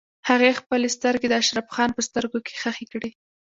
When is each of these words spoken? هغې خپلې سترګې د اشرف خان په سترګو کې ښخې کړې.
هغې 0.29 0.57
خپلې 0.59 0.87
سترګې 0.97 1.27
د 1.29 1.33
اشرف 1.41 1.65
خان 1.75 1.89
په 1.93 2.01
سترګو 2.07 2.37
کې 2.45 2.53
ښخې 2.61 2.85
کړې. 2.93 3.09